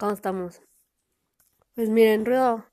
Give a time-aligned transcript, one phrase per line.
[0.00, 0.62] ¿Cómo estamos?
[1.74, 2.64] Pues miren, Ruido,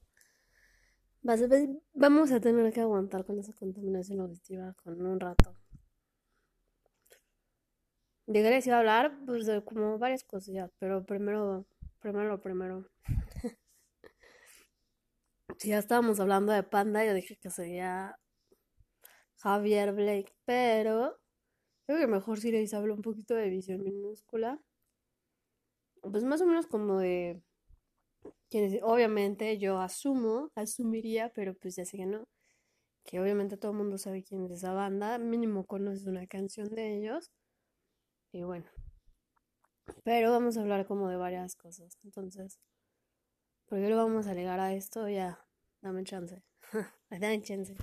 [1.94, 5.54] vamos a tener que aguantar con esa contaminación auditiva con un rato.
[8.28, 11.66] Llegué a a hablar pues, de como varias cosillas, pero primero,
[12.00, 12.90] primero primero.
[15.58, 18.18] si ya estábamos hablando de Panda, yo dije que sería
[19.36, 21.20] Javier Blake, pero
[21.86, 24.62] creo que mejor si les hablo un poquito de visión minúscula.
[26.12, 27.42] Pues más o menos como de
[28.84, 32.24] obviamente yo asumo, asumiría, pero pues ya sé que no,
[33.04, 36.98] que obviamente todo el mundo sabe quién es esa banda, mínimo conoces una canción de
[36.98, 37.32] ellos.
[38.32, 38.66] Y bueno,
[40.04, 41.98] pero vamos a hablar como de varias cosas.
[42.04, 42.60] Entonces,
[43.68, 45.08] ¿por qué lo vamos a alegar a esto?
[45.08, 45.46] Ya,
[45.82, 46.44] dame chance.
[47.10, 47.76] dame chance.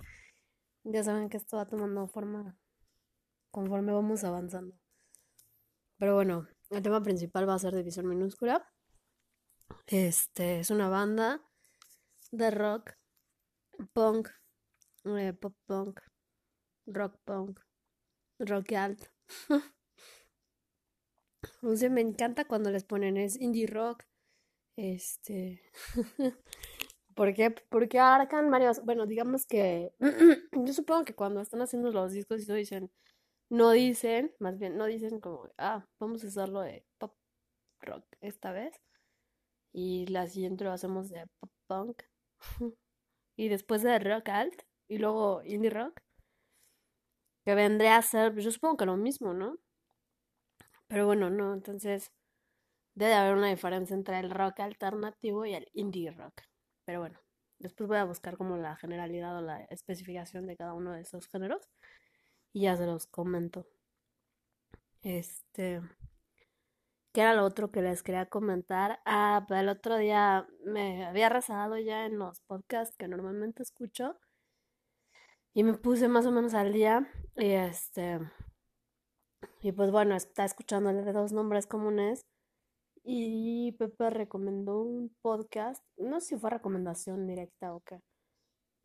[0.84, 2.56] Ya saben que esto va tomando forma
[3.50, 4.76] conforme vamos avanzando.
[5.98, 8.66] Pero bueno, el tema principal va a ser División Minúscula.
[9.86, 11.42] Este es una banda
[12.30, 12.92] de rock,
[13.92, 14.28] punk,
[15.04, 16.00] eh, pop punk,
[16.86, 17.60] rock punk,
[18.38, 19.04] rock alt.
[21.62, 24.04] o sea, me encanta cuando les ponen es indie rock.
[24.76, 25.62] Este.
[27.14, 27.50] ¿Por qué?
[27.68, 28.84] Porque arcan varios.
[28.84, 29.92] Bueno, digamos que.
[30.52, 32.90] yo supongo que cuando están haciendo los discos y todo dicen.
[33.50, 37.14] No dicen, más bien, no dicen como, ah, vamos a hacerlo de pop
[37.80, 38.80] rock esta vez.
[39.72, 42.02] Y la siguiente lo hacemos de pop punk.
[43.36, 44.62] y después de rock alt.
[44.88, 46.00] Y luego indie rock.
[47.44, 49.58] Que vendría a ser, yo supongo que lo mismo, ¿no?
[50.88, 52.12] Pero bueno, no, entonces
[52.94, 56.42] debe haber una diferencia entre el rock alternativo y el indie rock.
[56.84, 57.20] Pero bueno,
[57.58, 61.28] después voy a buscar como la generalidad o la especificación de cada uno de esos
[61.28, 61.68] géneros
[62.54, 63.66] y ya se los comento.
[65.02, 65.82] Este,
[67.12, 69.00] ¿qué era lo otro que les quería comentar?
[69.04, 74.18] Ah, pues el otro día me había rezado ya en los podcasts que normalmente escucho
[75.52, 77.06] y me puse más o menos al día
[77.36, 78.20] y este
[79.60, 82.26] y pues bueno, está escuchando el de dos nombres comunes
[83.02, 88.00] y Pepe recomendó un podcast, no sé si fue recomendación directa o qué,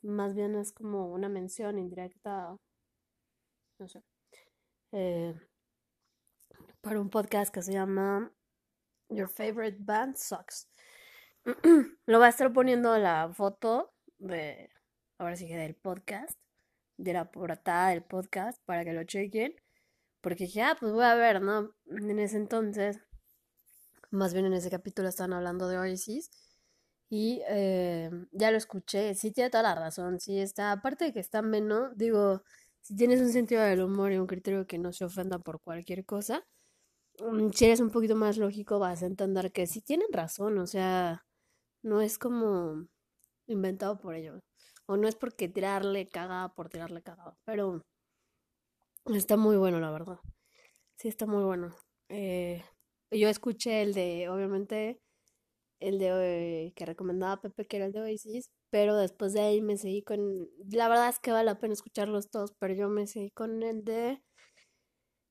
[0.03, 2.57] más bien es como una mención indirecta,
[3.79, 4.03] no sé,
[4.91, 5.33] eh,
[6.81, 8.31] para un podcast que se llama
[9.09, 10.69] Your Favorite Band Sucks.
[12.05, 14.69] Lo voy a estar poniendo la foto de,
[15.17, 16.39] ahora sí que del podcast,
[16.97, 19.55] de la portada del podcast para que lo chequen.
[20.21, 21.73] Porque dije, ah, pues voy a ver, ¿no?
[21.85, 22.99] En ese entonces
[24.11, 26.29] más bien en ese capítulo están hablando de Oasis.
[27.09, 31.19] Y eh, ya lo escuché, sí tiene toda la razón, sí está, aparte de que
[31.19, 32.43] está menos, digo,
[32.89, 36.05] si tienes un sentido del humor y un criterio que no se ofenda por cualquier
[36.05, 36.43] cosa,
[37.19, 40.67] mm, si eres un poquito más lógico vas a entender que sí tienen razón, o
[40.67, 41.25] sea,
[41.83, 42.87] no es como
[43.47, 44.41] inventado por ellos,
[44.87, 47.83] o no es porque tirarle cagada por tirarle cagada, pero
[49.05, 50.19] está muy bueno, la verdad,
[50.97, 51.75] sí está muy bueno.
[52.09, 52.63] Eh,
[53.11, 54.99] yo escuché el de, obviamente,
[55.79, 59.61] el de eh, que recomendaba Pepe, que era el de Oasis, pero después de ahí
[59.61, 63.07] me seguí con, la verdad es que vale la pena escucharlos todos, pero yo me
[63.07, 64.21] seguí con el de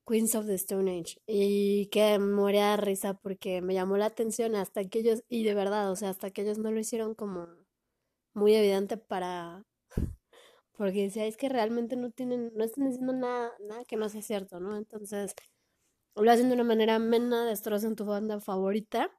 [0.06, 4.54] Queens of the Stone Age y que moría de risa porque me llamó la atención
[4.54, 7.46] hasta que ellos, y de verdad, o sea, hasta que ellos no lo hicieron como
[8.34, 9.64] muy evidente para,
[10.76, 14.22] porque decía, es que realmente no tienen, no están diciendo nada, nada que no sea
[14.22, 14.76] cierto, ¿no?
[14.76, 15.34] Entonces
[16.16, 19.10] lo hacen de una manera amena, destrozan tu banda favorita,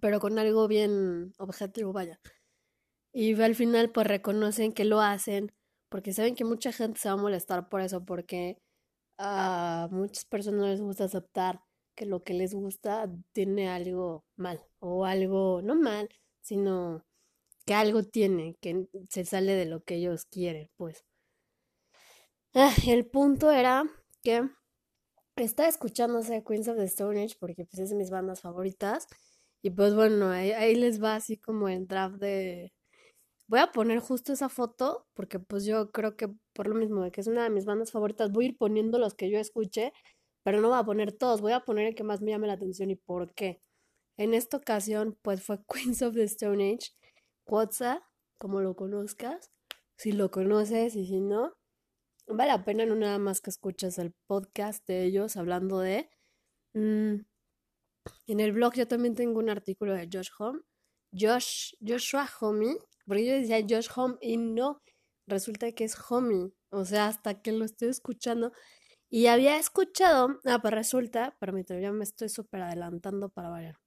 [0.00, 2.20] pero con algo bien objetivo, vaya.
[3.20, 5.50] Y al final pues reconocen que lo hacen
[5.88, 8.58] porque saben que mucha gente se va a molestar por eso, porque
[9.18, 11.60] a muchas personas les gusta aceptar
[11.96, 16.08] que lo que les gusta tiene algo mal, o algo, no mal,
[16.42, 17.04] sino
[17.66, 21.04] que algo tiene, que se sale de lo que ellos quieren, pues.
[22.54, 23.82] Ah, el punto era
[24.22, 24.48] que
[25.34, 29.08] está escuchándose Queens of the Stone Age porque pues es de mis bandas favoritas.
[29.60, 32.72] Y pues bueno, ahí, les va así como el draft de...
[33.48, 37.10] Voy a poner justo esa foto porque pues yo creo que por lo mismo de
[37.10, 39.92] que es una de mis bandas favoritas, voy a ir poniendo los que yo escuché,
[40.44, 42.54] pero no voy a poner todos, voy a poner el que más me llame la
[42.54, 43.62] atención y por qué.
[44.18, 46.90] En esta ocasión pues fue Queens of the Stone Age,
[47.44, 48.02] Quotza,
[48.38, 49.50] como lo conozcas,
[49.96, 51.54] si lo conoces y si no,
[52.26, 56.10] vale la pena no nada más que escuches el podcast de ellos hablando de...
[56.74, 57.22] Mm,
[58.26, 60.60] en el blog yo también tengo un artículo de Josh Home,
[61.12, 62.76] Josh, Joshua Homie,
[63.08, 64.80] porque yo decía Josh Home y no,
[65.26, 68.52] resulta que es Homie, o sea, hasta que lo estoy escuchando.
[69.10, 73.78] Y había escuchado, ah, pues resulta, permítame, ya me estoy súper adelantando para variar.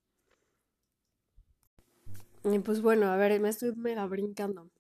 [2.44, 4.72] Y pues bueno, a ver, me estoy mega brincando.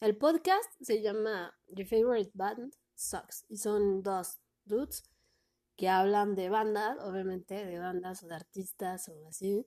[0.00, 5.04] El podcast se llama Your Favorite Band Sucks y son dos dudes
[5.76, 9.64] que hablan de bandas, obviamente de bandas o de artistas o así,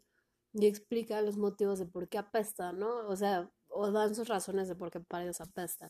[0.54, 3.08] y explican los motivos de por qué apestan, ¿no?
[3.08, 5.90] O sea, o dan sus razones de por qué para ellos apestan.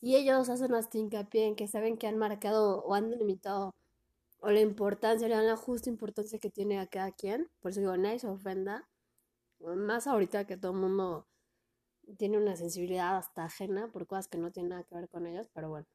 [0.00, 3.74] Y ellos hacen hasta hincapié en que saben que han marcado o han delimitado
[4.40, 7.50] o la importancia, le dan la justa importancia que tiene a cada quien.
[7.60, 8.86] Por eso digo, nadie se ofenda.
[9.60, 11.26] Más ahorita que todo el mundo
[12.18, 15.48] tiene una sensibilidad hasta ajena por cosas que no tienen nada que ver con ellos,
[15.54, 15.86] pero bueno,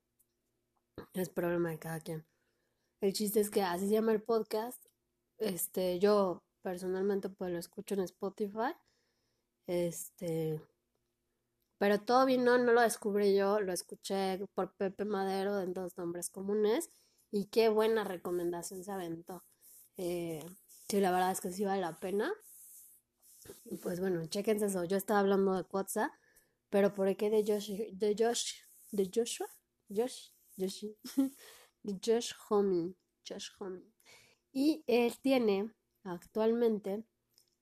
[1.13, 2.25] es problema de cada quien.
[3.01, 4.83] El chiste es que así se llama el podcast.
[5.37, 8.73] Este, yo personalmente pues lo escucho en Spotify.
[9.67, 10.59] Este,
[11.79, 16.29] pero todo vino, no lo descubrí yo, lo escuché por Pepe Madero en dos nombres
[16.29, 16.91] comunes
[17.31, 19.45] y qué buena recomendación se aventó.
[19.95, 20.43] Eh,
[20.89, 22.33] sí, la verdad es que sí vale la pena.
[23.81, 24.83] Pues bueno, chequense eso.
[24.83, 26.11] Yo estaba hablando de Quatsa,
[26.69, 28.55] pero por qué de Josh, de Josh,
[28.91, 29.47] de Joshua,
[29.89, 30.85] Josh, Josh,
[32.05, 32.93] Josh Homie,
[33.25, 33.89] Josh Homie.
[34.51, 35.73] Y él tiene
[36.03, 37.05] actualmente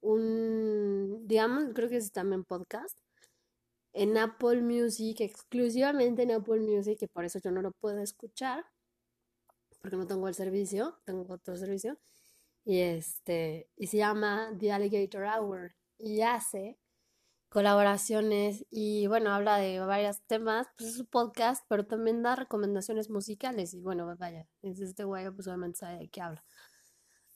[0.01, 2.97] un, digamos, creo que es también podcast,
[3.97, 8.63] en Apple Music, exclusivamente en Apple Music, que por eso yo no lo puedo escuchar,
[9.81, 11.97] porque no tengo el servicio, tengo otro servicio,
[12.63, 16.77] y este, y se llama The Alligator Hour, y hace
[17.49, 23.09] colaboraciones y bueno, habla de varios temas, pues es su podcast, pero también da recomendaciones
[23.09, 26.45] musicales y bueno, vaya, es este güey pues obviamente sabe de qué habla.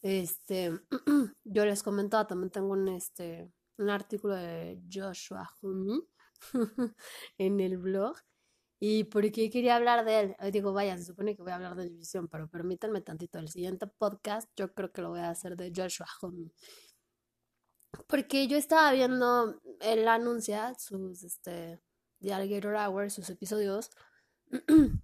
[0.04, 0.80] Este,
[1.44, 6.08] yo les comentaba, también tengo un, este, un artículo de Joshua Humi
[7.38, 8.16] en el blog.
[8.80, 10.36] ¿Y por qué quería hablar de él?
[10.52, 13.38] Digo, vaya, se supone que voy a hablar de división, pero permítanme tantito.
[13.38, 16.52] El siguiente podcast yo creo que lo voy a hacer de Joshua Humi.
[18.08, 21.80] Porque yo estaba viendo, él anuncia sus, este,
[22.22, 23.92] The Alligator Hour, sus episodios.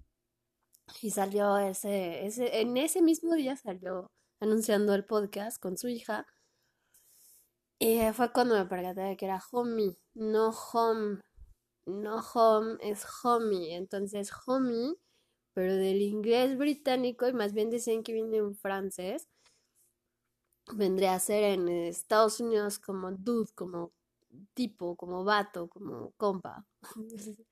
[1.01, 4.07] y salió ese, ese, en ese mismo día salió
[4.39, 6.25] anunciando el podcast con su hija.
[7.79, 11.19] Y fue cuando me percaté de que era homie, no home.
[11.87, 13.75] No home es homie.
[13.75, 14.95] Entonces, homie,
[15.53, 19.27] pero del inglés británico, y más bien dicen que viene en francés,
[20.73, 23.93] vendría a ser en Estados Unidos como dude, como
[24.53, 26.65] tipo, como vato, como compa.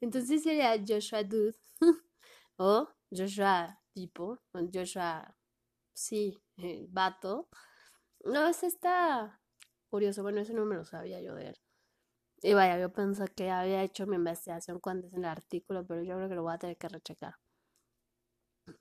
[0.00, 1.56] Entonces sería Joshua Dude
[2.56, 5.36] o Joshua tipo, o Joshua
[5.94, 7.48] sí, eh, vato.
[8.24, 9.40] No, ese está
[9.90, 10.22] curioso.
[10.22, 11.56] Bueno, eso no me lo sabía yo de él.
[12.42, 16.02] Y vaya, yo pensé que había hecho mi investigación cuando es en el artículo, pero
[16.02, 17.34] yo creo que lo voy a tener que rechecar.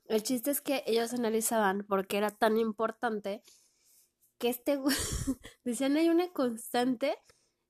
[0.05, 3.43] El chiste es que ellos analizaban por qué era tan importante
[4.39, 4.95] que este güey,
[5.65, 7.17] decían hay una constante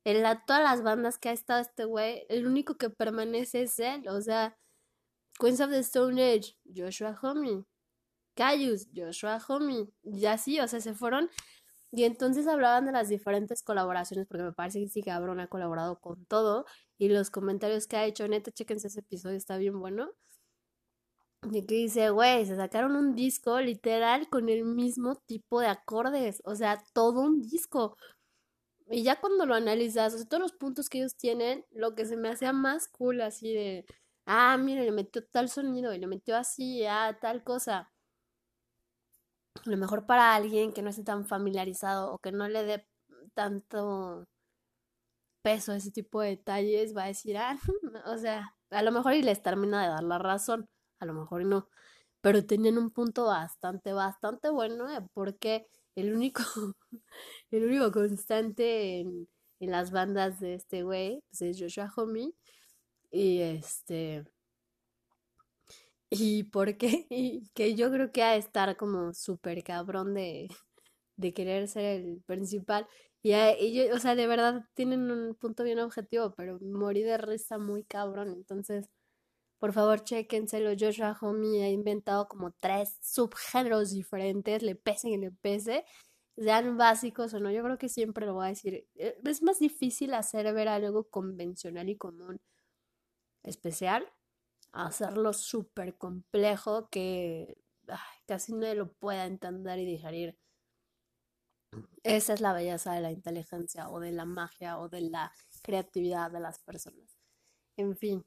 [0.06, 3.80] en la, todas las bandas que ha estado este güey, el único que permanece es
[3.80, 4.58] él, o sea,
[5.40, 7.66] Queens of the Stone Age, Joshua Homme,
[8.36, 11.30] Cayus, Joshua Homme, y así, o sea, se fueron
[11.92, 16.00] y entonces hablaban de las diferentes colaboraciones, porque me parece que sí cabrón ha colaborado
[16.00, 16.66] con todo.
[17.00, 20.12] Y los comentarios que ha hecho, neta, chequense ese episodio, está bien bueno.
[21.52, 26.42] Y que dice, güey, se sacaron un disco literal con el mismo tipo de acordes.
[26.46, 27.98] O sea, todo un disco.
[28.90, 32.06] Y ya cuando lo analizas, o sea, todos los puntos que ellos tienen, lo que
[32.06, 33.86] se me hacía más cool, así de,
[34.26, 37.92] ah, mira, le metió tal sonido y le metió así, ah, tal cosa
[39.66, 42.88] a lo mejor para alguien que no esté tan familiarizado o que no le dé
[43.34, 44.26] tanto
[45.42, 47.58] peso a ese tipo de detalles, va a decir, ah,
[48.06, 50.68] o sea, a lo mejor y les termina de dar la razón,
[51.00, 51.70] a lo mejor no,
[52.22, 56.44] pero tenían un punto bastante, bastante bueno, porque el único,
[57.52, 59.28] el único constante en,
[59.60, 62.34] en las bandas de este güey, pues es Joshua Homie,
[63.12, 64.26] y este,
[66.10, 70.50] y por qué, y que yo creo que ha de estar como súper cabrón de,
[71.18, 72.88] de querer ser el principal.
[73.22, 73.32] Y,
[73.74, 77.84] yo, o sea, de verdad tienen un punto bien objetivo, pero morí de risa muy
[77.84, 78.30] cabrón.
[78.30, 78.90] Entonces,
[79.60, 80.72] por favor, chéquenselo.
[80.80, 85.86] Joshua Homie ha inventado como tres subgéneros diferentes, le pese y le pese,
[86.38, 87.52] sean básicos o no.
[87.52, 88.88] Yo creo que siempre lo voy a decir.
[88.96, 92.40] Eh, es más difícil hacer ver algo convencional y común
[93.44, 94.08] especial
[94.72, 97.58] hacerlo súper complejo que
[98.28, 100.38] casi nadie lo pueda entender y digerir.
[102.04, 106.32] Esa es la belleza de la inteligencia o de la magia o de la creatividad
[106.32, 107.18] de las personas.
[107.78, 108.26] En fin,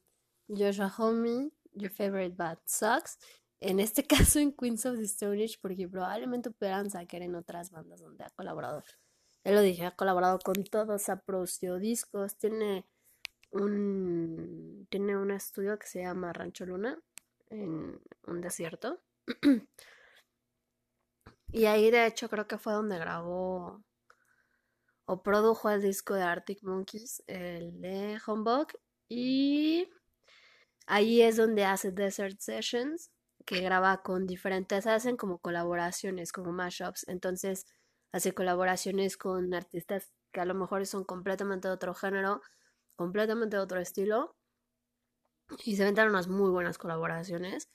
[0.48, 3.18] Joshua Homie, Your Favorite Bad Sucks.
[3.60, 7.70] En este caso en Queens of the Stone Age, porque probablemente pudieran sacar en otras
[7.70, 8.82] bandas donde ha colaborado.
[9.44, 12.86] Él lo dije, ha colaborado con todos, ha producido discos, tiene
[13.52, 16.98] un, tiene un estudio que se llama Rancho Luna
[17.50, 19.00] en un desierto.
[21.52, 23.82] y ahí de hecho creo que fue donde grabó
[25.04, 28.68] o produjo el disco de Arctic Monkeys, el de Humbug.
[29.08, 29.90] Y
[30.86, 33.10] ahí es donde hace Desert Sessions,
[33.44, 37.06] que graba con diferentes, hacen como colaboraciones, como mashups.
[37.08, 37.66] Entonces
[38.12, 42.40] hace colaboraciones con artistas que a lo mejor son completamente de otro género,
[43.02, 44.36] completamente otro estilo.
[45.64, 47.68] Y se venden unas muy buenas colaboraciones.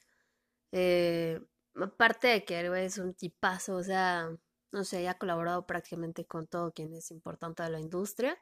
[0.72, 1.40] Eh,
[1.76, 4.30] aparte de que es un tipazo, o sea,
[4.72, 8.40] no sé, ha colaborado prácticamente con todo quien es importante de la industria,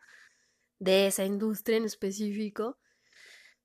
[0.79, 2.77] de esa industria en específico.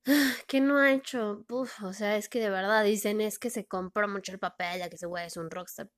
[0.48, 1.44] ¿Qué no ha hecho?
[1.48, 4.88] o sea, es que de verdad dicen es que se compró mucho el papel, ya
[4.88, 5.90] que ese güey es un rockstar.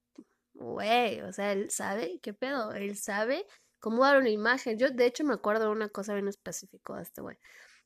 [0.55, 2.73] Güey, o sea, él sabe, ¿qué pedo?
[2.73, 3.47] Él sabe
[3.83, 4.79] cómo dar una imagen.
[4.79, 7.37] Yo, de hecho, me acuerdo de una cosa bien específica de este güey.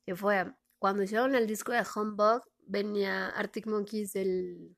[0.04, 4.76] Que fue cuando hicieron el disco de Humbug, venía Arctic Monkeys del.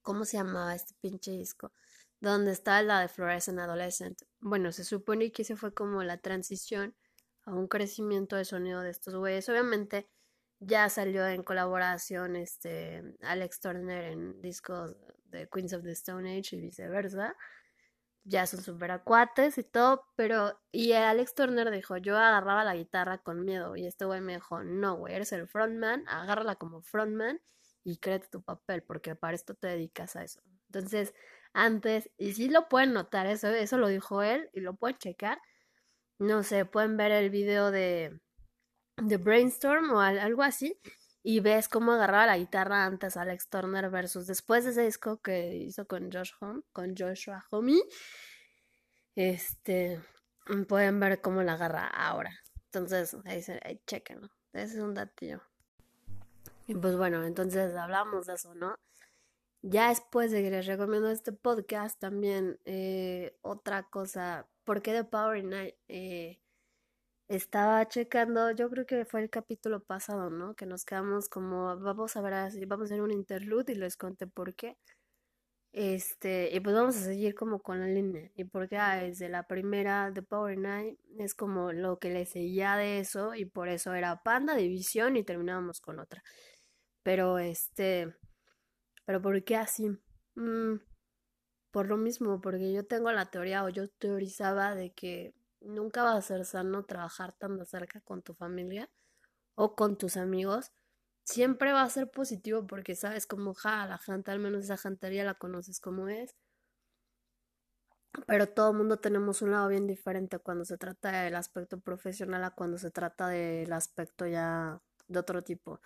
[0.00, 1.72] ¿Cómo se llamaba este pinche disco?
[2.20, 4.22] Donde está la de Fluorescent Adolescent.
[4.40, 6.94] Bueno, se supone que ese fue como la transición
[7.42, 9.48] a un crecimiento de sonido de estos güeyes.
[9.48, 10.08] Obviamente
[10.60, 16.56] ya salió en colaboración este Alex Turner en discos de Queens of the Stone Age
[16.56, 17.34] y viceversa
[18.24, 23.18] ya son super acuates y todo, pero y Alex Turner dijo, yo agarraba la guitarra
[23.18, 27.40] con miedo y este güey me dijo, no, güey, eres el frontman, agárrala como frontman
[27.84, 30.40] y créete tu papel porque para esto te dedicas a eso.
[30.68, 31.14] Entonces,
[31.52, 35.38] antes, y sí lo pueden notar, eso, eso lo dijo él y lo pueden checar,
[36.18, 38.20] no sé, pueden ver el video de,
[38.96, 40.80] de Brainstorm o algo así
[41.26, 45.56] y ves cómo agarraba la guitarra antes Alex Turner versus después de ese disco que
[45.56, 47.82] hizo con Josh Home, con Joshua Homie.
[49.16, 50.02] Este,
[50.68, 52.30] pueden ver cómo la agarra ahora.
[52.66, 54.20] Entonces, ahí, se, ahí chequen,
[54.52, 55.40] Ese es un datillo.
[56.66, 58.76] Y pues bueno, entonces hablamos de eso, ¿no?
[59.62, 65.04] Ya después de que les recomiendo este podcast, también eh, otra cosa, ¿por qué The
[65.04, 65.74] Power Night?
[65.88, 66.38] Eh,
[67.36, 70.54] estaba checando, yo creo que fue el capítulo pasado, ¿no?
[70.54, 72.34] Que nos quedamos como, vamos a ver,
[72.66, 74.76] vamos a hacer un interlude y les conté por qué.
[75.72, 78.30] Este, y pues vamos a seguir como con la línea.
[78.36, 82.76] Y porque ah, desde la primera de Power Night es como lo que le seguía
[82.76, 86.22] de eso, y por eso era Panda, División, y terminábamos con otra.
[87.02, 88.14] Pero este,
[89.04, 89.90] pero ¿por qué así?
[90.36, 90.76] Mm,
[91.72, 96.16] por lo mismo, porque yo tengo la teoría, o yo teorizaba de que nunca va
[96.16, 98.90] a ser sano trabajar tan de cerca con tu familia
[99.54, 100.72] o con tus amigos.
[101.24, 105.24] Siempre va a ser positivo porque sabes cómo ja, la gente, al menos esa jantería
[105.24, 106.36] la conoces como es.
[108.26, 112.44] Pero todo el mundo tenemos un lado bien diferente cuando se trata del aspecto profesional
[112.44, 115.80] a cuando se trata del aspecto ya de otro tipo.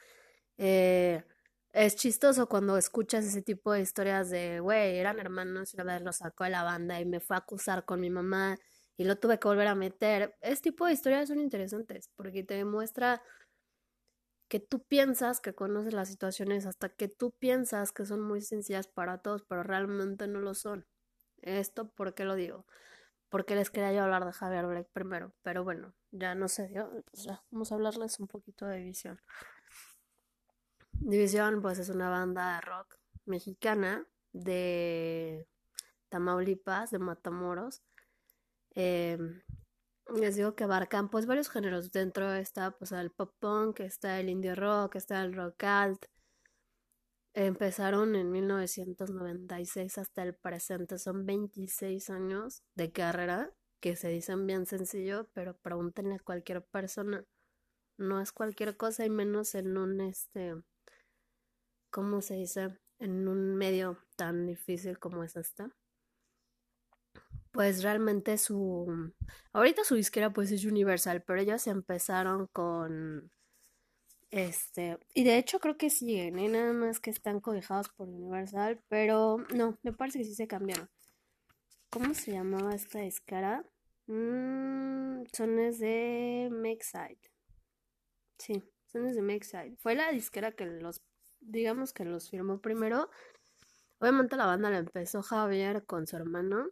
[0.58, 1.24] Eh,
[1.72, 6.02] es chistoso cuando escuchas ese tipo de historias de, güey, eran hermanos y una vez
[6.02, 8.58] lo sacó de la banda y me fue a acusar con mi mamá
[8.98, 10.36] y lo tuve que volver a meter.
[10.42, 13.22] Este tipo de historias son interesantes porque te demuestra
[14.48, 18.88] que tú piensas que conoces las situaciones hasta que tú piensas que son muy sencillas
[18.88, 20.84] para todos, pero realmente no lo son.
[21.42, 22.66] Esto, ¿por qué lo digo?
[23.28, 26.90] Porque les quería yo hablar de Javier Black primero, pero bueno, ya no sé, yo,
[27.12, 29.20] pues vamos a hablarles un poquito de División.
[30.92, 35.46] División, pues es una banda de rock mexicana de
[36.08, 37.82] Tamaulipas, de Matamoros,
[38.80, 39.18] eh,
[40.14, 41.90] les digo que abarcan pues varios géneros.
[41.90, 46.06] Dentro está pues el pop punk, está el indie rock, está el rock alt.
[47.34, 50.98] Empezaron en 1996 hasta el presente.
[50.98, 57.24] Son 26 años de carrera que se dicen bien sencillo, pero pregúntenle a cualquier persona.
[57.96, 60.54] No es cualquier cosa y menos en un este,
[61.90, 62.78] ¿cómo se dice?
[63.00, 65.64] En un medio tan difícil como es este
[67.52, 69.12] pues realmente su...
[69.52, 73.30] Ahorita su disquera pues es Universal, pero ellos empezaron con...
[74.30, 76.48] Este, y de hecho creo que siguen, ¿eh?
[76.48, 80.90] nada más que están cobijados por Universal, pero no, me parece que sí se cambiaron.
[81.90, 83.64] ¿Cómo se llamaba esta disquera?
[84.06, 87.18] Mm, son es de Makeside.
[88.36, 89.76] Sí, son es de Makeside.
[89.78, 91.00] Fue la disquera que los,
[91.40, 93.08] digamos que los firmó primero.
[93.98, 96.68] Obviamente la banda la empezó Javier con su hermano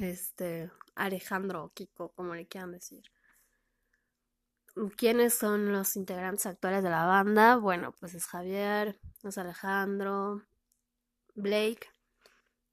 [0.00, 3.04] este, Alejandro Kiko, como le quieran decir.
[4.96, 7.56] ¿Quiénes son los integrantes actuales de la banda?
[7.56, 10.42] Bueno, pues es Javier, es Alejandro,
[11.34, 11.88] Blake,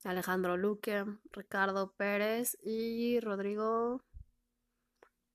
[0.04, 4.02] Alejandro Luque, Ricardo Pérez y Rodrigo.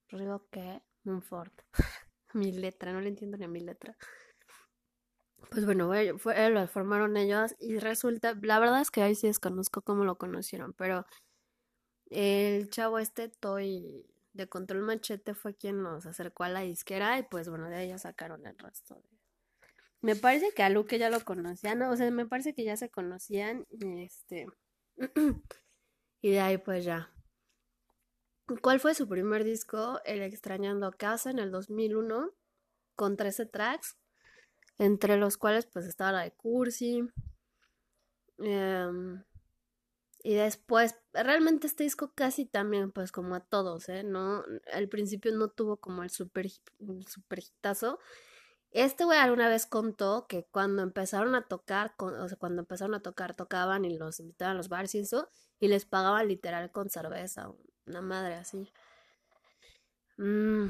[0.10, 0.82] ¿Rodrigo qué?
[1.04, 1.54] Monfort.
[2.34, 3.98] mi letra, no le entiendo ni a mi letra.
[5.50, 9.82] Pues bueno, fue, lo formaron ellos y resulta, la verdad es que ahí sí desconozco
[9.82, 11.06] cómo lo conocieron, pero
[12.10, 17.24] el chavo este, Toy de Control Machete, fue quien nos acercó a la disquera y
[17.24, 19.20] pues bueno, de ahí ya sacaron el resto de...
[20.02, 22.90] Me parece que a Luke ya lo conocían, o sea, me parece que ya se
[22.90, 24.48] conocían y este...
[26.22, 27.12] y de ahí pues ya.
[28.62, 30.00] ¿Cuál fue su primer disco?
[30.06, 32.32] El Extrañando Casa en el 2001
[32.96, 33.98] con 13 tracks
[34.80, 37.08] entre los cuales pues estaba la de Cursi.
[38.40, 39.24] Em,
[40.22, 44.04] y después, realmente este disco casi también, pues como a todos, ¿eh?
[44.04, 46.48] No, al principio no tuvo como el super,
[47.08, 48.00] super hitazo.
[48.72, 53.02] Este güey alguna vez contó que cuando empezaron a tocar, o sea, cuando empezaron a
[53.02, 56.90] tocar, tocaban y los invitaban a los bares y eso, y les pagaban literal con
[56.90, 57.52] cerveza,
[57.88, 58.72] una madre así.
[60.18, 60.68] Mm.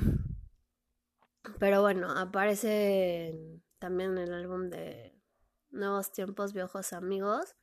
[1.59, 5.19] Pero bueno, aparece también el álbum de
[5.71, 7.55] Nuevos Tiempos, Viejos Amigos.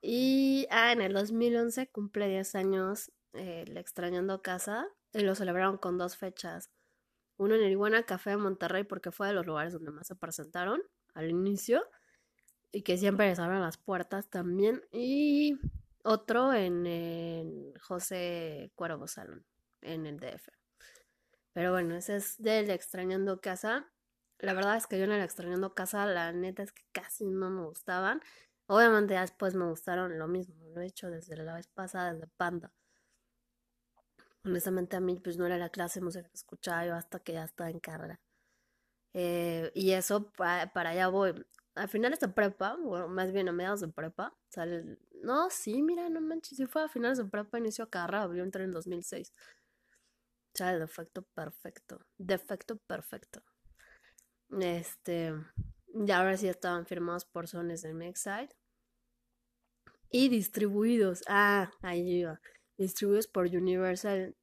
[0.00, 5.78] Y ah, en el 2011 cumple 10 años eh, el Extrañando Casa y lo celebraron
[5.78, 6.70] con dos fechas.
[7.36, 10.16] Uno en el Iguana Café de Monterrey porque fue de los lugares donde más se
[10.16, 10.82] presentaron
[11.14, 11.84] al inicio
[12.72, 14.82] y que siempre les abren las puertas también.
[14.92, 15.58] Y
[16.02, 19.44] otro en el José Cuervo Salón,
[19.82, 20.48] en el DF.
[21.52, 23.88] Pero bueno, ese es del Extrañando Casa.
[24.38, 27.50] La verdad es que yo en el extrañando casa, la neta es que casi no
[27.50, 28.20] me gustaban.
[28.68, 32.70] Obviamente después me gustaron lo mismo, lo he hecho desde la vez pasada, desde Panda.
[34.44, 37.32] Honestamente a mí pues no era la clase de música que escuchaba yo hasta que
[37.32, 38.20] ya estaba en carrera.
[39.14, 41.46] Eh, y eso para, allá voy.
[41.74, 44.98] A finales de prepa, bueno, más bien a mediados de prepa, sale...
[45.22, 48.42] No, sí, mira, no manches, sí fue a finales de prepa, inicio a carrera, yo
[48.42, 49.32] entré en 2006.
[50.60, 52.00] O defecto perfecto.
[52.18, 53.42] Defecto perfecto.
[54.50, 55.32] Este,
[55.94, 58.50] y ahora sí estaban firmados por Sones de Mexide.
[60.10, 62.40] Y distribuidos, ah, ahí iba,
[62.76, 64.34] distribuidos por Universal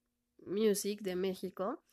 [0.45, 1.83] Music de México.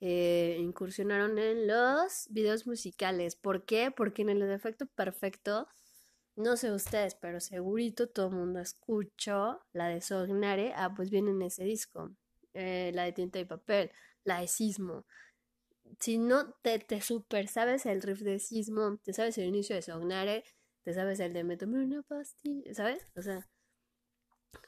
[0.00, 3.36] Eh, incursionaron en los videos musicales.
[3.36, 3.90] ¿Por qué?
[3.90, 5.68] Porque en el defecto perfecto,
[6.34, 10.74] no sé ustedes, pero segurito todo el mundo escuchó la de Sognare.
[10.76, 12.14] Ah, pues viene en ese disco.
[12.52, 13.90] Eh, la de tinta y papel,
[14.24, 15.06] la de Sismo,
[15.98, 19.82] si no te, te super sabes el riff de Sismo, te sabes el inicio de
[19.82, 20.44] Sognare,
[20.82, 23.06] te sabes el de Me una pastilla, ¿sabes?
[23.16, 23.48] O sea,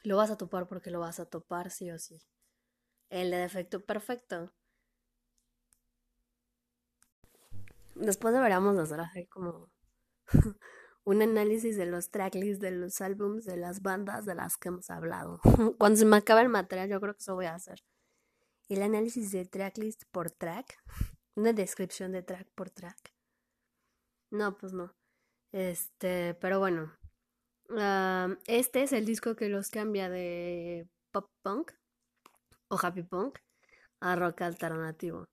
[0.03, 2.19] lo vas a topar porque lo vas a topar sí o sí.
[3.09, 4.53] El de defecto perfecto.
[7.95, 9.69] Después deberíamos hacer como
[11.03, 14.89] un análisis de los tracklists de los álbums, de las bandas de las que hemos
[14.89, 15.39] hablado.
[15.77, 17.83] Cuando se me acabe el material, yo creo que eso voy a hacer
[18.69, 20.77] el análisis de tracklist por track,
[21.35, 23.13] una descripción de track por track.
[24.31, 24.93] No, pues no.
[25.51, 26.93] Este, pero bueno.
[28.47, 31.71] este es el disco que los cambia de pop punk
[32.69, 33.39] o happy punk
[34.01, 35.27] a rock alternativo.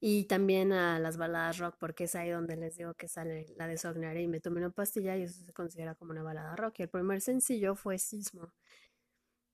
[0.00, 3.66] Y también a las baladas rock, porque es ahí donde les digo que sale la
[3.66, 6.80] de Sognare y me tomé una pastilla y eso se considera como una balada rock.
[6.80, 8.52] Y el primer sencillo fue Sismo.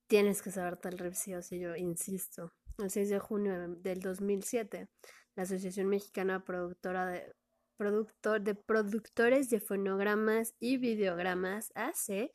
[0.09, 4.01] Tienes que saber tal riff sí o sí, yo insisto el 6 de junio del
[4.01, 4.89] 2007,
[5.35, 7.33] la Asociación Mexicana Productora de,
[7.77, 12.33] Productor, de Productores de Fonogramas y Videogramas, AC,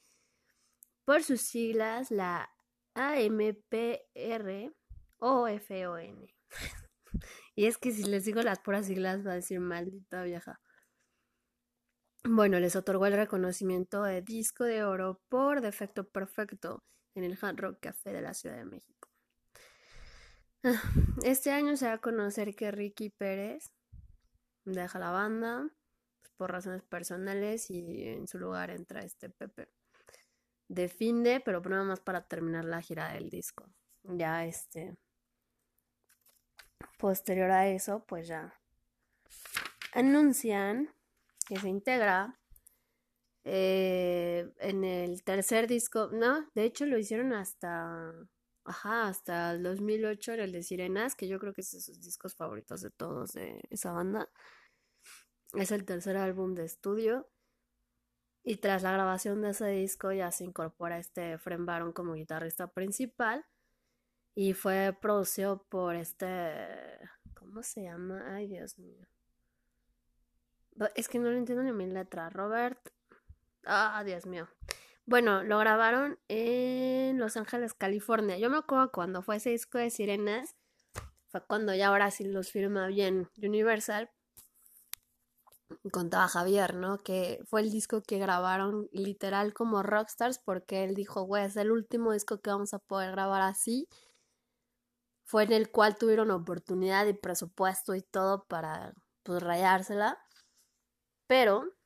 [1.06, 2.50] por sus siglas, la
[2.96, 4.74] AMPR
[5.20, 6.28] o FON.
[7.56, 10.60] y es que si les digo las puras siglas va a decir maldita vieja.
[12.24, 16.84] Bueno, les otorgó el reconocimiento de disco de oro por defecto perfecto
[17.16, 18.97] en el Hard Rock Café de la Ciudad de México.
[21.24, 23.72] Este año se va a conocer que Ricky Pérez
[24.66, 25.70] deja la banda
[26.22, 29.70] pues, por razones personales y en su lugar entra este Pepe
[30.68, 33.70] de Finde, pero nada más para terminar la gira del disco.
[34.04, 34.98] Ya este
[36.98, 38.54] posterior a eso, pues ya
[39.94, 40.94] anuncian
[41.48, 42.38] que se integra
[43.44, 48.14] eh, en el tercer disco, no, de hecho lo hicieron hasta
[48.68, 52.02] Ajá, hasta el 2008 era el de Sirenas, que yo creo que es de sus
[52.02, 54.30] discos favoritos de todos de esa banda.
[55.54, 57.30] Es el tercer álbum de estudio.
[58.44, 62.68] Y tras la grabación de ese disco ya se incorpora este Fren Baron como guitarrista
[62.68, 63.46] principal.
[64.36, 67.00] Y fue producido por este...
[67.36, 68.36] ¿Cómo se llama?
[68.36, 69.08] Ay, Dios mío.
[70.96, 72.30] Es que no lo entiendo ni mi letra.
[72.30, 72.90] Robert...
[73.64, 74.50] Ah, Dios mío.
[75.08, 78.38] Bueno, lo grabaron en Los Ángeles, California.
[78.38, 80.58] Yo me acuerdo cuando fue ese disco de Sirenas,
[81.30, 84.12] fue cuando ya ahora sí los firma bien Universal.
[85.94, 86.98] Contaba Javier, ¿no?
[86.98, 91.72] Que fue el disco que grabaron literal como rockstars porque él dijo, güey, es el
[91.72, 93.88] último disco que vamos a poder grabar así.
[95.24, 98.94] Fue en el cual tuvieron oportunidad y presupuesto y todo para,
[99.24, 100.20] pues, rayársela.
[101.28, 101.77] Pero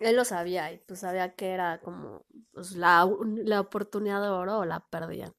[0.00, 3.08] él lo sabía y pues sabía que era como pues, la,
[3.44, 5.34] la oportunidad de oro o la perdían.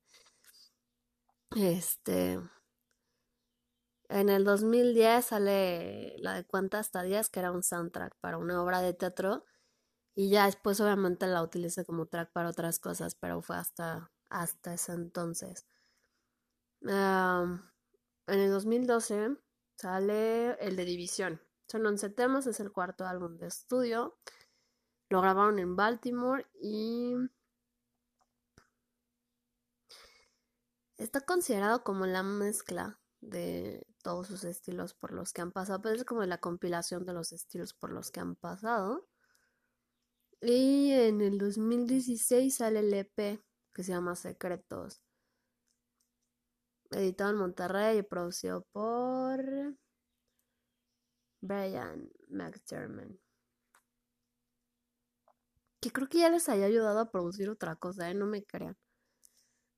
[1.55, 2.39] Este.
[4.09, 8.81] En el 2010 sale la de Cuántas estadías, que era un soundtrack para una obra
[8.81, 9.45] de teatro.
[10.15, 14.73] Y ya después obviamente la utilicé como track para otras cosas, pero fue hasta, hasta
[14.73, 15.65] ese entonces.
[16.81, 17.59] en
[18.27, 19.37] el 2012
[19.77, 21.41] sale el de División.
[21.67, 24.17] Son 11 temas, es el cuarto álbum de estudio.
[25.11, 27.13] Lo grabaron en Baltimore y
[30.95, 35.95] está considerado como la mezcla de todos sus estilos por los que han pasado, pero
[35.95, 39.09] es como la compilación de los estilos por los que han pasado.
[40.39, 43.43] Y en el 2016 sale el EP
[43.73, 45.01] que se llama Secretos.
[46.89, 49.43] Editado en Monterrey y producido por
[51.41, 53.19] Brian McDermott
[55.81, 58.13] que creo que ya les haya ayudado a producir otra cosa, ¿eh?
[58.13, 58.77] no me crean.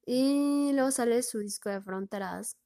[0.06, 2.58] Y luego sale su disco de Fronteras.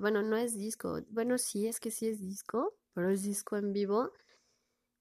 [0.00, 1.00] Bueno, no es disco.
[1.10, 4.12] Bueno, sí, es que sí es disco, pero es disco en vivo.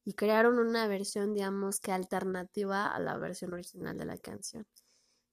[0.05, 4.67] Y crearon una versión, digamos que alternativa a la versión original de la canción.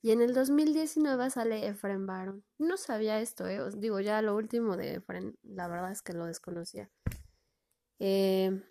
[0.02, 2.44] Y en el 2019 sale Efren Baron.
[2.58, 3.60] No sabía esto, ¿eh?
[3.76, 6.90] Digo, ya lo último de Efren, la verdad es que lo desconocía.
[7.98, 8.62] Eh,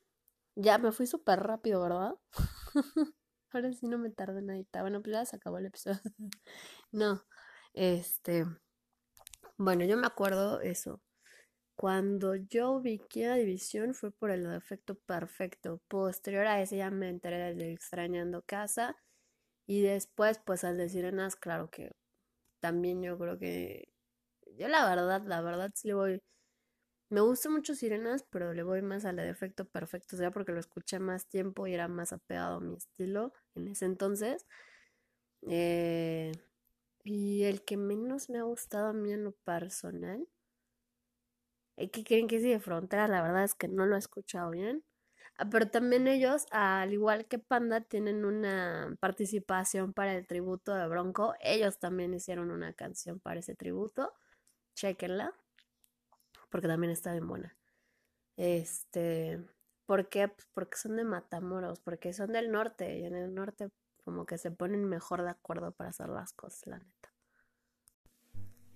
[0.56, 2.15] ya me fui súper rápido, ¿verdad?
[3.51, 4.67] Ahora sí no me tardo en.
[4.79, 5.99] Bueno, pues ya se acabó el episodio.
[6.91, 7.23] no,
[7.73, 8.45] este.
[9.57, 11.01] Bueno, yo me acuerdo eso.
[11.75, 15.81] Cuando yo vi que la división fue por el efecto perfecto.
[15.87, 18.95] Posterior a ese ya me enteré de extrañando casa.
[19.67, 21.91] Y después, pues al de Sirenas, claro que
[22.61, 23.93] también yo creo que.
[24.57, 26.21] Yo la verdad, la verdad sí le voy
[27.12, 30.52] me gusta mucho Sirenas, pero le voy más al de efecto perfecto, o sea, porque
[30.54, 34.45] lo escuché más tiempo y era más apegado a mi estilo en ese entonces.
[35.47, 36.32] Eh,
[37.04, 40.28] y el que menos me ha gustado a mí en lo personal,
[41.91, 43.08] ¿qué creen que es de Frontera?
[43.08, 44.84] La verdad es que no lo he escuchado bien.
[45.38, 50.88] Ah, pero también ellos, al igual que Panda, tienen una participación para el tributo de
[50.88, 51.36] Bronco.
[51.41, 54.13] Ellos también hicieron una canción para ese tributo.
[54.76, 55.34] Chequenla
[56.51, 57.57] porque también está bien buena.
[58.37, 59.43] Este,
[59.85, 60.27] ¿por qué?
[60.27, 63.71] Pues porque son de Matamoros, porque son del norte y en el norte
[64.03, 67.13] como que se ponen mejor de acuerdo para hacer las cosas, la neta.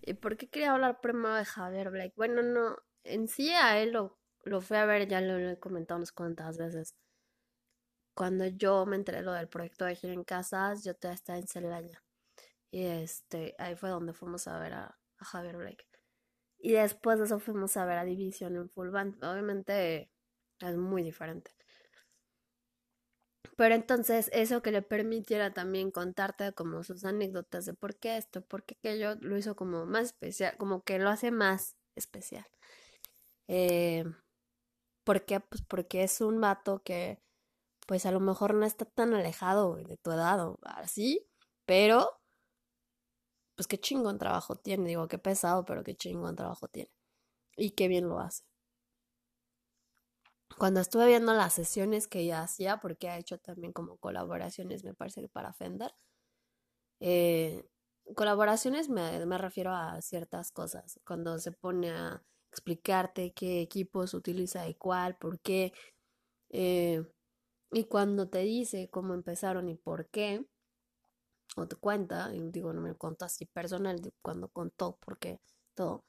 [0.01, 2.13] ¿Y por qué quería hablar primero de Javier Blake?
[2.15, 5.97] Bueno, no, en sí a él lo, lo fui a ver, ya lo, he comentado
[5.97, 6.95] unas cuantas veces.
[8.13, 11.47] Cuando yo me enteré lo del proyecto de Gira en Casas, yo todavía estaba en
[11.47, 12.03] Celaya.
[12.71, 15.85] Y este, ahí fue donde fuimos a ver a Javier Blake.
[16.65, 19.23] Y después de eso fuimos a ver a División en full band.
[19.23, 20.09] Obviamente
[20.59, 21.51] es muy diferente.
[23.55, 28.41] Pero entonces eso que le permitiera también contarte como sus anécdotas de por qué esto,
[28.41, 32.47] por qué aquello, lo hizo como más especial, como que lo hace más especial.
[33.47, 34.03] Eh,
[35.03, 35.41] ¿Por qué?
[35.41, 37.21] Pues porque es un vato que
[37.85, 41.27] pues a lo mejor no está tan alejado de tu edad o así,
[41.67, 42.19] pero
[43.55, 44.87] pues qué chingón trabajo tiene.
[44.89, 46.91] Digo, qué pesado, pero qué chingón trabajo tiene.
[47.57, 48.43] Y qué bien lo hace.
[50.57, 54.93] Cuando estuve viendo las sesiones que ella hacía, porque ha hecho también como colaboraciones, me
[54.93, 55.93] parece que para Fender,
[57.01, 57.67] eh,
[58.15, 60.99] colaboraciones me, me, refiero a ciertas cosas.
[61.05, 65.73] Cuando se pone a explicarte qué equipos utiliza y cuál, por qué,
[66.49, 67.03] eh,
[67.71, 70.45] y cuando te dice cómo empezaron y por qué,
[71.55, 75.39] o te cuenta, y digo, no me contó así personal, cuando contó, porque
[75.73, 76.03] todo,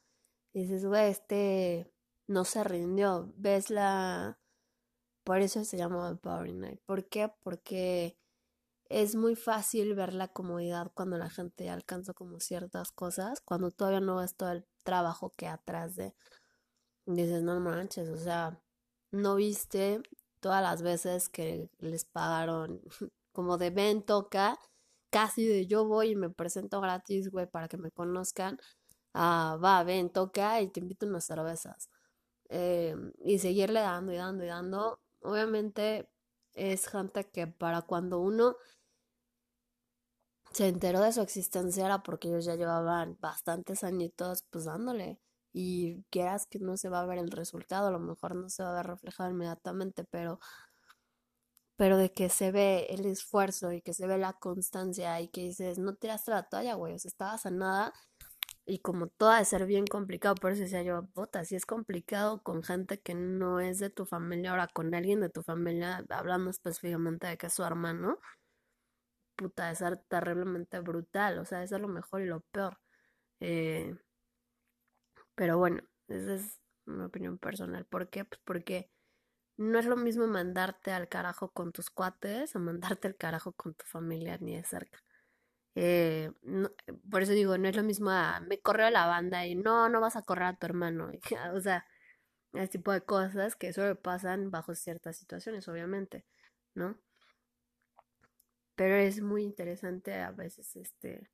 [0.52, 1.92] dices, güey, este
[2.26, 4.38] no se rindió, ves la,
[5.24, 7.32] por eso se llama Power Night, ¿por qué?
[7.42, 8.18] Porque
[8.88, 14.00] es muy fácil ver la comodidad cuando la gente alcanza como ciertas cosas, cuando todavía
[14.00, 16.14] no ves todo el trabajo que atrás de,
[17.06, 18.61] dices, no manches, o sea,
[19.11, 20.02] no viste
[20.40, 22.80] todas las veces que les pagaron
[23.32, 24.59] como de ven, toca,
[25.16, 28.59] casi de yo voy y me presento gratis, güey, para que me conozcan.
[29.14, 31.88] Ah, va, ven, toca y te invito unas cervezas.
[32.50, 35.00] Eh, y seguirle dando y dando y dando.
[35.22, 36.11] Obviamente
[36.55, 38.57] es gente que para cuando uno
[40.52, 45.18] se enteró de su existencia era porque ellos ya llevaban bastantes añitos pues dándole
[45.52, 48.62] y quieras que no se va a ver el resultado, a lo mejor no se
[48.62, 50.40] va a ver reflejado inmediatamente, pero
[51.77, 55.43] pero de que se ve el esfuerzo y que se ve la constancia y que
[55.43, 57.93] dices, no tiraste la toalla, güey, o sea, estabas a nada
[58.67, 62.43] y como todo de ser bien complicado, por eso decía yo, bota, si es complicado
[62.43, 66.51] con gente que no es de tu familia, ahora con alguien de tu familia, hablando
[66.51, 68.19] específicamente de que es su hermano,
[69.37, 72.79] puta, ser terriblemente brutal, o sea, eso es lo mejor y lo peor.
[73.41, 73.97] Eh,
[75.35, 77.85] pero bueno, esa es mi opinión personal.
[77.87, 78.25] ¿Por qué?
[78.25, 78.91] Pues porque
[79.57, 83.75] no es lo mismo mandarte al carajo con tus cuates o mandarte al carajo con
[83.75, 84.99] tu familia ni de cerca.
[85.75, 86.33] Eh,
[87.11, 90.01] por eso digo, no es lo mismo a me corrió la banda y no, no
[90.01, 91.11] vas a correr a tu hermano.
[91.55, 91.87] o sea,
[92.55, 96.25] ese tipo de cosas que solo pasan bajo ciertas situaciones, obviamente,
[96.75, 96.99] ¿no?
[98.75, 101.31] Pero es muy interesante a veces este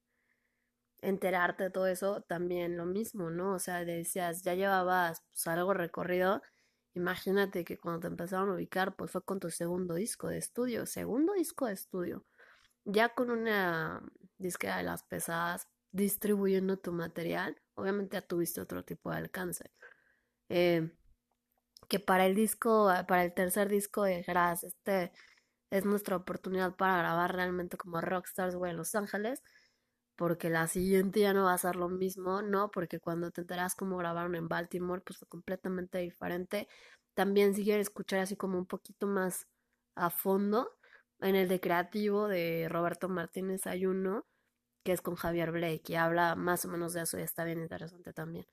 [1.02, 3.54] enterarte de todo eso, también lo mismo, ¿no?
[3.54, 6.42] O sea, decías, ya llevabas pues, algo recorrido
[6.94, 10.86] Imagínate que cuando te empezaron a ubicar, pues fue con tu segundo disco de estudio,
[10.86, 12.24] segundo disco de estudio,
[12.84, 14.02] ya con una
[14.38, 19.70] disquera de las pesadas distribuyendo tu material, obviamente ya tuviste otro tipo de alcance.
[20.48, 20.90] Eh,
[21.88, 25.12] que para el disco, para el tercer disco de Gras, este
[25.70, 29.42] es nuestra oportunidad para grabar realmente como rockstars, güey, en Los Ángeles
[30.22, 32.70] porque la siguiente ya no va a ser lo mismo, ¿no?
[32.70, 36.68] Porque cuando te enteras cómo grabaron en Baltimore, pues fue completamente diferente.
[37.12, 39.48] También si quieres escuchar así como un poquito más
[39.96, 40.78] a fondo,
[41.18, 44.24] en el de creativo de Roberto Martínez hay uno
[44.84, 47.58] que es con Javier Blake y habla más o menos de eso y está bien
[47.60, 48.46] interesante también.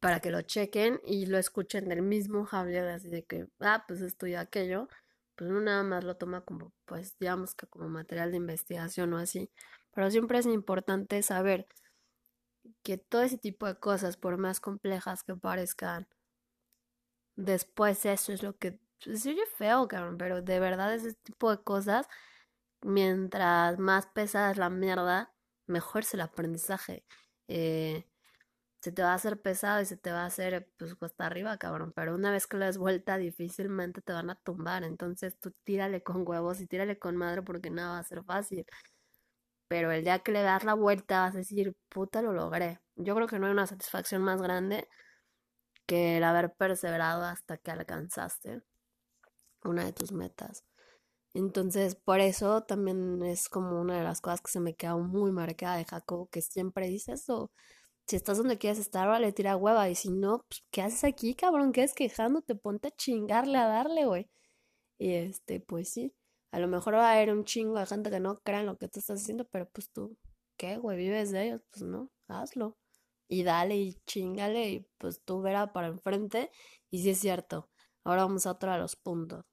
[0.00, 4.00] Para que lo chequen y lo escuchen del mismo Javier, así de que, ah, pues
[4.00, 4.88] esto y aquello,
[5.36, 9.18] pues no nada más lo toma como, pues digamos que como material de investigación o
[9.18, 9.50] así,
[9.92, 11.66] pero siempre es importante saber
[12.82, 16.08] que todo ese tipo de cosas, por más complejas que parezcan,
[17.36, 21.62] después eso es lo que se oye feo, cabrón, pero de verdad ese tipo de
[21.62, 22.06] cosas,
[22.82, 25.34] mientras más pesada es la mierda,
[25.66, 27.04] mejor es el aprendizaje.
[27.48, 28.04] Eh,
[28.82, 31.58] se te va a hacer pesado y se te va a hacer pues hasta arriba,
[31.58, 31.92] cabrón.
[31.94, 34.84] Pero una vez que le das vuelta, difícilmente te van a tumbar.
[34.84, 38.66] Entonces tú tírale con huevos y tírale con madre porque nada va a ser fácil
[39.68, 42.80] pero el día que le das la vuelta vas a decir, puta, lo logré.
[42.96, 44.88] Yo creo que no hay una satisfacción más grande
[45.86, 48.62] que el haber perseverado hasta que alcanzaste
[49.64, 50.64] una de tus metas.
[51.34, 55.32] Entonces, por eso también es como una de las cosas que se me queda muy
[55.32, 57.50] marcada de Jacobo, que siempre dice eso.
[58.06, 59.88] Si estás donde quieres estar, vale, tira hueva.
[59.90, 61.72] Y si no, pues, ¿qué haces aquí, cabrón?
[61.72, 62.54] ¿Qué es quejándote?
[62.56, 64.30] Ponte a chingarle, a darle, güey.
[64.98, 66.14] Y este, pues sí.
[66.50, 68.78] A lo mejor va a haber un chingo de gente que no crea en lo
[68.78, 70.16] que tú estás haciendo, pero pues tú,
[70.56, 70.96] ¿qué, güey?
[70.96, 71.62] ¿Vives de ellos?
[71.70, 72.76] Pues no, hazlo.
[73.28, 76.50] Y dale y chingale y pues tú verás para enfrente.
[76.90, 77.68] Y sí es cierto.
[78.04, 79.44] Ahora vamos a otro de los puntos.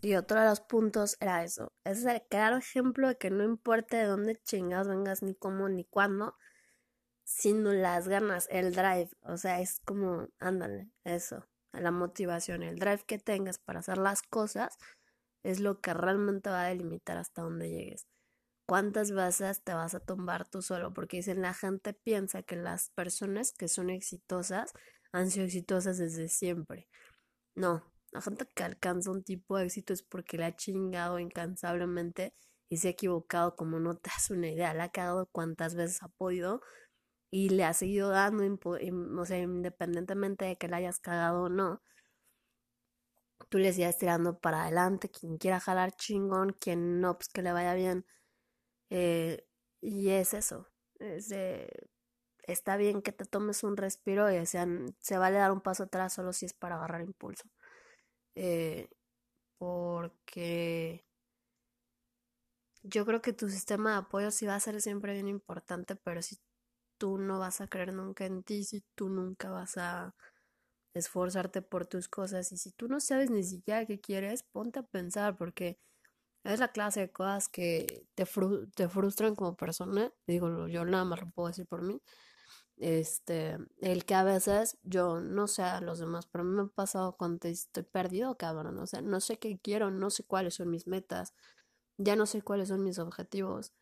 [0.00, 1.72] Y otro de los puntos era eso.
[1.84, 5.84] Es el claro ejemplo de que no importa de dónde chingas vengas, ni cómo, ni
[5.84, 6.36] cuándo,
[7.24, 9.10] sino las ganas, el drive.
[9.22, 14.22] O sea, es como, ándale, eso, la motivación, el drive que tengas para hacer las
[14.22, 14.78] cosas
[15.42, 18.06] es lo que realmente va a delimitar hasta dónde llegues.
[18.66, 20.92] ¿Cuántas veces te vas a tumbar tú solo?
[20.92, 24.72] Porque dicen, la gente piensa que las personas que son exitosas
[25.10, 26.86] han sido exitosas desde siempre.
[27.54, 32.34] No, la gente que alcanza un tipo de éxito es porque le ha chingado incansablemente
[32.68, 34.74] y se ha equivocado como no te das una idea.
[34.74, 36.60] Le ha cagado cuantas veces ha podido
[37.30, 41.82] y le ha seguido dando, o sea, independientemente de que le hayas cagado o no
[43.48, 47.52] tú le sigas tirando para adelante, quien quiera jalar chingón, quien no, pues que le
[47.52, 48.06] vaya bien.
[48.90, 49.46] Eh,
[49.80, 50.68] y es eso,
[51.00, 51.30] es
[52.42, 56.32] está bien que te tomes un respiro y se vale dar un paso atrás solo
[56.32, 57.44] si es para agarrar impulso.
[58.34, 58.88] Eh,
[59.58, 61.04] porque
[62.82, 66.22] yo creo que tu sistema de apoyo sí va a ser siempre bien importante, pero
[66.22, 66.38] si
[66.98, 70.14] tú no vas a creer nunca en ti, si tú nunca vas a
[70.94, 74.82] esforzarte por tus cosas y si tú no sabes ni siquiera qué quieres, ponte a
[74.82, 75.78] pensar porque
[76.44, 78.26] es la clase de cosas que te,
[78.74, 82.00] te frustran como persona, digo, yo nada más lo puedo decir por mí,
[82.78, 86.66] este, el que a veces yo no sé a los demás, pero a me ha
[86.66, 90.70] pasado cuando estoy perdido, cabrón, o sea, no sé qué quiero, no sé cuáles son
[90.70, 91.34] mis metas,
[91.98, 93.72] ya no sé cuáles son mis objetivos.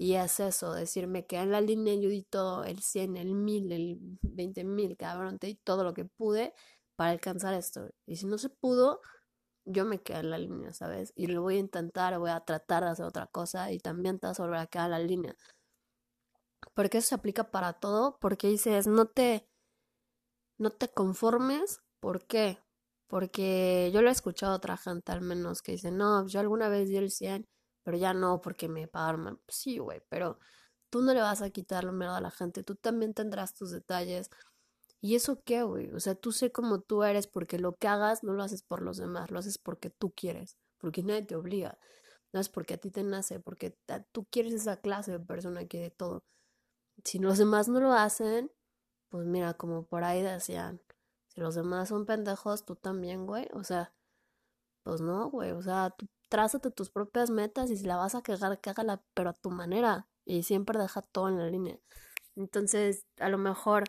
[0.00, 3.72] Y es eso, decirme que en la línea yo di todo, el 100, el 1000,
[3.72, 6.54] el 20 mil, cabrón, te di todo lo que pude
[6.96, 7.90] para alcanzar esto.
[8.06, 9.00] Y si no se pudo,
[9.64, 11.12] yo me quedo en la línea, ¿sabes?
[11.16, 14.28] Y lo voy a intentar, voy a tratar de hacer otra cosa y también te
[14.28, 15.36] vas a volver a quedar en la línea.
[16.74, 19.48] Porque eso se aplica para todo, porque dices, no te,
[20.58, 22.58] no te conformes, ¿por qué?
[23.08, 26.68] Porque yo lo he escuchado a otra gente al menos que dice, no, yo alguna
[26.68, 27.48] vez di el 100,
[27.88, 29.40] pero ya no porque me pagaron.
[29.48, 30.38] Sí, güey, pero
[30.90, 33.70] tú no le vas a quitar lo miedo a la gente, tú también tendrás tus
[33.70, 34.28] detalles.
[35.00, 35.90] ¿Y eso qué, güey?
[35.94, 38.82] O sea, tú sé como tú eres porque lo que hagas no lo haces por
[38.82, 41.78] los demás, lo haces porque tú quieres, porque nadie te obliga.
[42.34, 43.74] No es porque a ti te nace, porque
[44.12, 46.24] tú quieres esa clase de persona que de todo.
[47.04, 48.52] Si los demás no lo hacen,
[49.08, 50.82] pues mira, como por ahí decían,
[51.28, 53.48] si los demás son pendejos, tú también, güey.
[53.54, 53.94] O sea,
[54.82, 55.52] pues no, güey.
[55.52, 59.30] O sea, tú trázate tus propias metas y si la vas a quejar, cágala, pero
[59.30, 60.06] a tu manera.
[60.24, 61.78] Y siempre deja todo en la línea.
[62.36, 63.84] Entonces, a lo mejor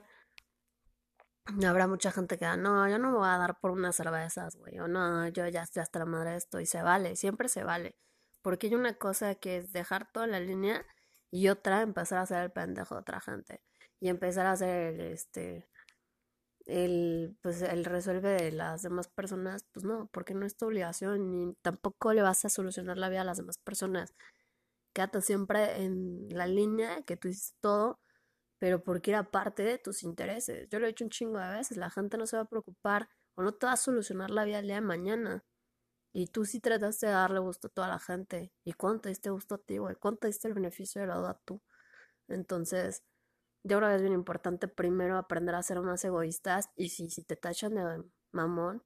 [1.67, 4.55] habrá mucha gente que da, no, yo no me voy a dar por unas cervezas,
[4.55, 4.79] güey.
[4.79, 6.59] O no, yo ya estoy hasta la madre de esto.
[6.59, 7.95] Y se vale, siempre se vale.
[8.41, 10.85] Porque hay una cosa que es dejar toda la línea
[11.31, 13.61] y otra empezar a hacer el pendejo de otra gente.
[13.99, 15.69] Y empezar a hacer este
[16.65, 21.31] el, pues, el resuelve de las demás personas, pues no, porque no es tu obligación
[21.31, 24.13] ni tampoco le vas a solucionar la vida a las demás personas.
[24.93, 27.99] Quédate siempre en la línea que tú dices todo,
[28.59, 30.67] pero porque era parte de tus intereses.
[30.69, 33.09] Yo lo he dicho un chingo de veces, la gente no se va a preocupar
[33.35, 35.45] o no te va a solucionar la vida el día de mañana.
[36.13, 38.51] Y tú sí trataste de darle gusto a toda la gente.
[38.63, 39.95] ¿Y cuánto te diste gusto a ti, güey?
[39.95, 41.61] ¿Cuánto te diste el beneficio de la duda tú?
[42.27, 43.03] Entonces,
[43.63, 47.23] yo creo que es bien importante primero aprender a ser más egoístas y si, si
[47.23, 48.83] te tachan de mamón,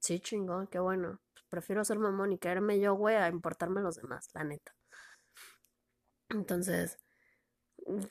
[0.00, 1.20] sí, chingón, qué bueno.
[1.34, 4.74] Pues prefiero ser mamón y quererme yo, güey, a importarme los demás, la neta.
[6.30, 6.98] Entonces,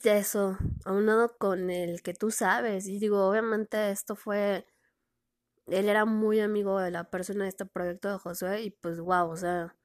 [0.03, 4.65] eso, aunado con el que tú sabes, y digo, obviamente esto fue,
[5.67, 9.29] él era muy amigo de la persona de este proyecto de Josué y pues wow,
[9.29, 9.75] o sea,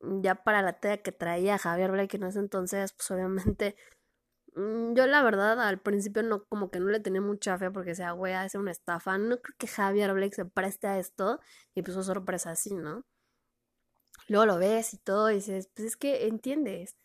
[0.00, 3.76] ya para la tela que traía Javier Blake en ese entonces, pues obviamente
[4.54, 8.12] yo la verdad al principio no como que no le tenía mucha fe porque sea,
[8.12, 9.18] güey, es una estafa.
[9.18, 11.40] No creo que Javier Blake se preste a esto
[11.74, 13.04] y pues sorpresa así, ¿no?
[14.28, 16.96] Luego lo ves y todo y dices, pues es que entiendes.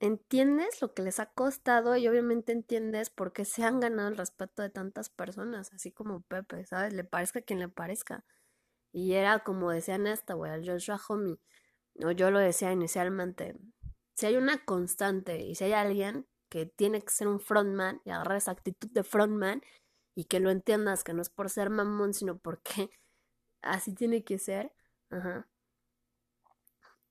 [0.00, 4.16] Entiendes lo que les ha costado y obviamente entiendes por qué se han ganado el
[4.16, 6.92] respeto de tantas personas, así como Pepe, ¿sabes?
[6.92, 8.24] Le parezca quien le parezca.
[8.92, 11.40] Y era como decían esta, güey, al Joshua Homie.
[12.04, 13.56] O yo lo decía inicialmente.
[14.14, 18.10] Si hay una constante y si hay alguien que tiene que ser un frontman y
[18.10, 19.60] agarrar esa actitud de frontman
[20.14, 22.90] y que lo entiendas, que no es por ser mamón, sino porque
[23.62, 24.72] así tiene que ser.
[25.10, 25.48] Ajá.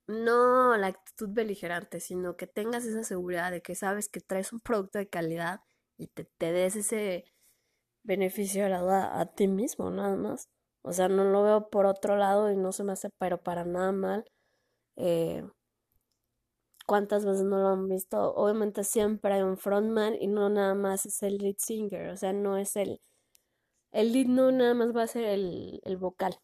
[0.07, 4.61] No la actitud beligerante, sino que tengas esa seguridad de que sabes que traes un
[4.61, 5.59] producto de calidad
[5.97, 7.25] y te, des ese
[8.03, 10.47] beneficio de la duda a ti mismo, nada más.
[10.83, 13.65] O sea, no lo veo por otro lado y no se me hace, pero para
[13.65, 14.25] nada mal.
[14.95, 15.43] Eh,
[16.85, 18.33] cuántas veces no lo han visto.
[18.35, 22.33] Obviamente siempre hay un frontman y no nada más es el lead singer, o sea,
[22.33, 23.01] no es el...
[23.91, 26.37] El lead no nada más va a ser el, el vocal.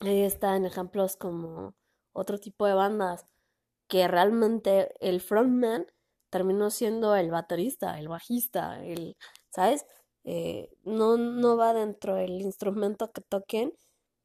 [0.00, 1.74] Ahí están ejemplos como
[2.12, 3.26] otro tipo de bandas
[3.88, 5.86] que realmente el frontman
[6.30, 9.16] terminó siendo el baterista, el bajista, el,
[9.50, 9.86] ¿sabes?
[10.24, 13.74] Eh, no, no va dentro del instrumento que toquen,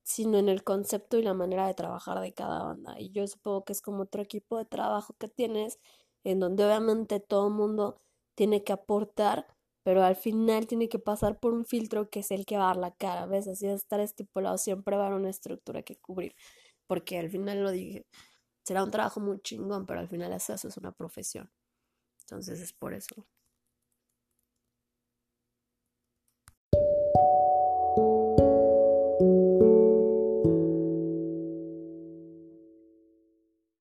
[0.09, 2.99] sino en el concepto y la manera de trabajar de cada banda.
[2.99, 5.79] Y yo supongo que es como otro equipo de trabajo que tienes,
[6.23, 8.01] en donde obviamente todo el mundo
[8.35, 9.45] tiene que aportar,
[9.83, 12.67] pero al final tiene que pasar por un filtro que es el que va a
[12.67, 13.47] dar la cara, ¿ves?
[13.47, 16.35] Así de estar estipulado, siempre va a haber una estructura que cubrir,
[16.87, 18.07] porque al final lo dije,
[18.65, 21.51] será un trabajo muy chingón, pero al final eso es una profesión.
[22.21, 23.27] Entonces es por eso.